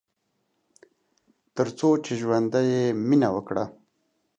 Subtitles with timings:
[1.55, 3.65] تر څو چې ژوندی يې، مينه وکړه